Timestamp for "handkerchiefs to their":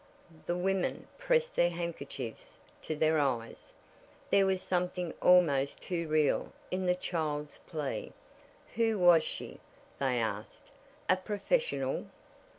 1.69-3.19